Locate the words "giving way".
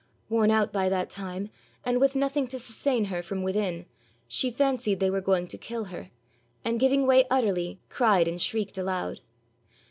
6.79-7.25